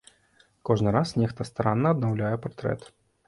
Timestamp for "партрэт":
2.47-2.89